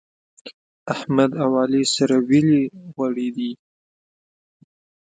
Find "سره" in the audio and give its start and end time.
1.95-2.15